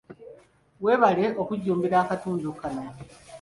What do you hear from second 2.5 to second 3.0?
kano.